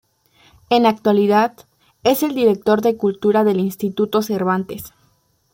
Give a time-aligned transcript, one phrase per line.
[0.71, 1.67] En la actualidad,
[2.03, 4.95] es el Director de Cultura del Instituto Cervantes.